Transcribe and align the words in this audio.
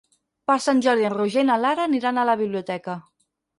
Per 0.51 0.55
Sant 0.63 0.81
Jordi 0.85 1.05
en 1.09 1.13
Roger 1.17 1.45
i 1.47 1.49
na 1.51 1.59
Lara 1.65 1.87
aniran 1.91 2.19
a 2.19 2.27
la 2.33 2.37
biblioteca. 2.43 2.99